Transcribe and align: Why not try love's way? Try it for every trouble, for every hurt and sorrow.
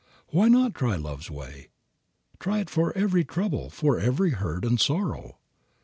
Why 0.29 0.47
not 0.47 0.73
try 0.73 0.95
love's 0.95 1.29
way? 1.29 1.69
Try 2.39 2.57
it 2.57 2.71
for 2.71 2.91
every 2.97 3.23
trouble, 3.23 3.69
for 3.69 3.99
every 3.99 4.31
hurt 4.31 4.65
and 4.65 4.81
sorrow. 4.81 5.37